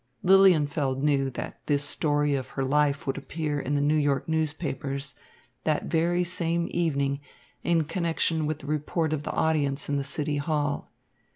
Lilienfeld 0.23 1.03
knew 1.03 1.29
that 1.29 1.61
this 1.67 1.83
story 1.83 2.33
of 2.33 2.47
her 2.57 2.63
life 2.63 3.05
would 3.05 3.19
appear 3.19 3.59
in 3.59 3.75
the 3.75 3.81
New 3.81 3.93
York 3.95 4.27
newspapers 4.27 5.13
that 5.63 5.85
very 5.91 6.23
same 6.23 6.67
evening 6.71 7.19
in 7.61 7.83
connection 7.83 8.47
with 8.47 8.57
the 8.57 8.65
report 8.65 9.13
of 9.13 9.21
the 9.21 9.33
audience 9.33 9.89
in 9.89 9.97
the 9.97 10.03
City 10.03 10.37
Hall. 10.37 10.91